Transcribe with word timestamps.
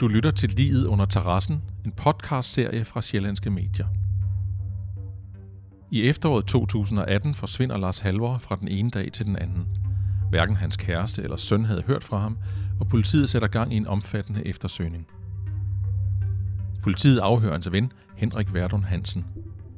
Du 0.00 0.08
lytter 0.08 0.30
til 0.30 0.50
Livet 0.50 0.86
under 0.86 1.04
terrassen, 1.04 1.62
en 1.84 1.92
podcast-serie 1.92 2.84
fra 2.84 3.02
Sjællandske 3.02 3.50
Medier. 3.50 3.86
I 5.90 6.02
efteråret 6.02 6.44
2018 6.44 7.34
forsvinder 7.34 7.76
Lars 7.76 8.00
Halvor 8.00 8.38
fra 8.38 8.56
den 8.56 8.68
ene 8.68 8.90
dag 8.90 9.12
til 9.12 9.26
den 9.26 9.36
anden. 9.36 9.66
Hverken 10.30 10.56
hans 10.56 10.76
kæreste 10.76 11.22
eller 11.22 11.36
søn 11.36 11.64
havde 11.64 11.82
hørt 11.86 12.04
fra 12.04 12.18
ham, 12.18 12.38
og 12.80 12.88
politiet 12.88 13.30
sætter 13.30 13.48
gang 13.48 13.72
i 13.72 13.76
en 13.76 13.86
omfattende 13.86 14.46
eftersøgning. 14.46 15.06
Politiet 16.82 17.18
afhører 17.18 17.52
hans 17.52 17.72
ven, 17.72 17.92
Henrik 18.16 18.54
Verdun 18.54 18.84
Hansen. 18.84 19.24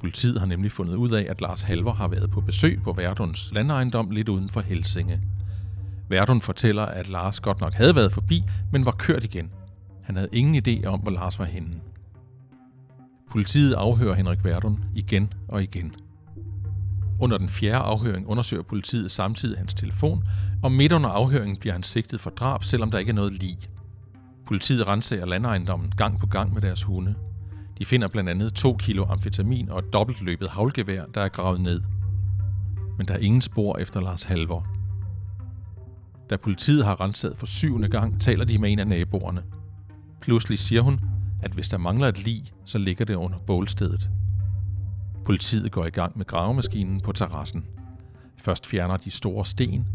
Politiet 0.00 0.40
har 0.40 0.46
nemlig 0.46 0.72
fundet 0.72 0.94
ud 0.94 1.10
af, 1.10 1.26
at 1.30 1.40
Lars 1.40 1.62
Halvor 1.62 1.92
har 1.92 2.08
været 2.08 2.30
på 2.30 2.40
besøg 2.40 2.80
på 2.82 2.92
Verduns 2.92 3.52
landejendom 3.52 4.10
lidt 4.10 4.28
uden 4.28 4.48
for 4.48 4.60
Helsinge. 4.60 5.20
Verdun 6.08 6.40
fortæller, 6.40 6.84
at 6.86 7.08
Lars 7.08 7.40
godt 7.40 7.60
nok 7.60 7.72
havde 7.72 7.96
været 7.96 8.12
forbi, 8.12 8.44
men 8.72 8.86
var 8.86 8.92
kørt 8.92 9.24
igen– 9.24 9.50
han 10.04 10.16
havde 10.16 10.28
ingen 10.32 10.62
idé 10.66 10.86
om, 10.86 11.00
hvor 11.00 11.10
Lars 11.10 11.38
var 11.38 11.44
henne. 11.44 11.80
Politiet 13.30 13.74
afhører 13.74 14.14
Henrik 14.14 14.44
Verdun 14.44 14.84
igen 14.94 15.32
og 15.48 15.62
igen. 15.62 15.94
Under 17.20 17.38
den 17.38 17.48
fjerde 17.48 17.78
afhøring 17.78 18.26
undersøger 18.26 18.62
politiet 18.62 19.10
samtidig 19.10 19.58
hans 19.58 19.74
telefon, 19.74 20.24
og 20.62 20.72
midt 20.72 20.92
under 20.92 21.08
afhøringen 21.08 21.56
bliver 21.56 21.72
han 21.72 21.82
sigtet 21.82 22.20
for 22.20 22.30
drab, 22.30 22.64
selvom 22.64 22.90
der 22.90 22.98
ikke 22.98 23.10
er 23.10 23.14
noget 23.14 23.32
lig. 23.32 23.58
Politiet 24.46 24.86
renser 24.86 25.26
landejendommen 25.26 25.92
gang 25.96 26.20
på 26.20 26.26
gang 26.26 26.54
med 26.54 26.62
deres 26.62 26.82
hunde. 26.82 27.14
De 27.78 27.84
finder 27.84 28.08
blandt 28.08 28.30
andet 28.30 28.54
2 28.54 28.76
kilo 28.76 29.04
amfetamin 29.04 29.68
og 29.68 29.78
et 29.78 29.92
dobbeltløbet 29.92 30.48
havlgevær, 30.48 31.04
der 31.14 31.20
er 31.20 31.28
gravet 31.28 31.60
ned. 31.60 31.80
Men 32.98 33.08
der 33.08 33.14
er 33.14 33.18
ingen 33.18 33.40
spor 33.40 33.78
efter 33.78 34.00
Lars 34.00 34.22
Halvor. 34.22 34.66
Da 36.30 36.36
politiet 36.36 36.84
har 36.84 37.00
renset 37.00 37.36
for 37.36 37.46
syvende 37.46 37.88
gang, 37.88 38.20
taler 38.20 38.44
de 38.44 38.58
med 38.58 38.72
en 38.72 38.78
af 38.78 38.86
naboerne– 38.86 39.42
Pludselig 40.24 40.58
siger 40.58 40.80
hun, 40.80 41.00
at 41.42 41.52
hvis 41.52 41.68
der 41.68 41.78
mangler 41.78 42.08
et 42.08 42.24
lig, 42.24 42.42
så 42.64 42.78
ligger 42.78 43.04
det 43.04 43.14
under 43.14 43.38
bålstedet. 43.38 44.10
Politiet 45.24 45.72
går 45.72 45.86
i 45.86 45.90
gang 45.90 46.18
med 46.18 46.26
gravemaskinen 46.26 47.00
på 47.00 47.12
terrassen. 47.12 47.64
Først 48.42 48.66
fjerner 48.66 48.96
de 48.96 49.10
store 49.10 49.46
sten, 49.46 49.86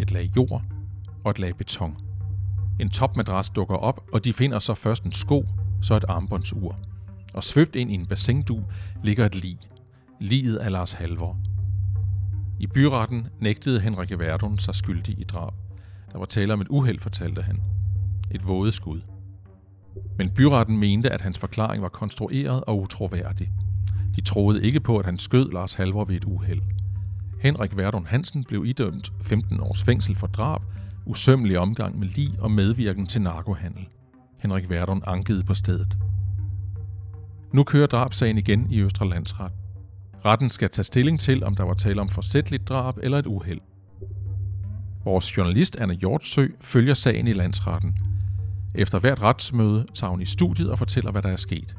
et 0.00 0.12
lag 0.12 0.30
jord 0.36 0.62
og 1.24 1.30
et 1.30 1.38
lag 1.38 1.56
beton. 1.56 1.96
En 2.80 2.88
topmadras 2.88 3.50
dukker 3.50 3.76
op, 3.76 4.00
og 4.12 4.24
de 4.24 4.32
finder 4.32 4.58
så 4.58 4.74
først 4.74 5.04
en 5.04 5.12
sko, 5.12 5.46
så 5.82 5.96
et 5.96 6.04
armbåndsur. 6.08 6.78
Og 7.34 7.44
svøbt 7.44 7.76
ind 7.76 7.90
i 7.90 7.94
en 7.94 8.06
bassindu 8.06 8.64
ligger 9.02 9.26
et 9.26 9.34
lig. 9.34 9.58
Liget 10.20 10.56
af 10.56 10.72
Lars 10.72 10.92
Halvor. 10.92 11.38
I 12.58 12.66
byretten 12.66 13.26
nægtede 13.38 13.80
Henrik 13.80 14.18
Verdun 14.18 14.58
sig 14.58 14.74
skyldig 14.74 15.20
i 15.20 15.24
drab. 15.24 15.54
Der 16.12 16.18
var 16.18 16.26
tale 16.26 16.52
om 16.52 16.60
et 16.60 16.68
uheld, 16.70 16.98
fortalte 16.98 17.42
han. 17.42 17.62
Et 18.30 18.48
vådeskud. 18.48 19.00
Men 20.18 20.30
byretten 20.30 20.78
mente, 20.78 21.10
at 21.10 21.20
hans 21.20 21.38
forklaring 21.38 21.82
var 21.82 21.88
konstrueret 21.88 22.64
og 22.64 22.80
utroværdig. 22.80 23.52
De 24.16 24.20
troede 24.20 24.62
ikke 24.62 24.80
på, 24.80 24.98
at 24.98 25.04
han 25.04 25.18
skød 25.18 25.52
Lars 25.52 25.74
Halvor 25.74 26.04
ved 26.04 26.16
et 26.16 26.24
uheld. 26.24 26.60
Henrik 27.40 27.76
Verdun 27.76 28.06
Hansen 28.06 28.44
blev 28.44 28.64
idømt 28.66 29.12
15 29.22 29.60
års 29.60 29.82
fængsel 29.82 30.16
for 30.16 30.26
drab, 30.26 30.62
usømmelig 31.06 31.58
omgang 31.58 31.98
med 31.98 32.08
lig 32.08 32.30
og 32.38 32.50
medvirken 32.50 33.06
til 33.06 33.22
narkohandel. 33.22 33.88
Henrik 34.38 34.70
Verdun 34.70 35.02
ankede 35.06 35.44
på 35.44 35.54
stedet. 35.54 35.98
Nu 37.52 37.64
kører 37.64 37.86
drabsagen 37.86 38.38
igen 38.38 38.66
i 38.70 38.80
Østre 38.80 39.08
Landsret. 39.08 39.52
Retten 40.24 40.50
skal 40.50 40.70
tage 40.70 40.84
stilling 40.84 41.20
til, 41.20 41.44
om 41.44 41.54
der 41.54 41.64
var 41.64 41.74
tale 41.74 42.00
om 42.00 42.08
forsætligt 42.08 42.68
drab 42.68 42.98
eller 43.02 43.18
et 43.18 43.26
uheld. 43.26 43.60
Vores 45.04 45.36
journalist 45.36 45.76
Anna 45.76 45.94
Hjortsø 45.94 46.46
følger 46.60 46.94
sagen 46.94 47.26
i 47.26 47.32
landsretten– 47.32 47.96
efter 48.74 48.98
hvert 48.98 49.22
retsmøde 49.22 49.86
tager 49.94 50.10
hun 50.10 50.20
i 50.20 50.24
studiet 50.24 50.70
og 50.70 50.78
fortæller, 50.78 51.10
hvad 51.10 51.22
der 51.22 51.28
er 51.28 51.36
sket. 51.36 51.76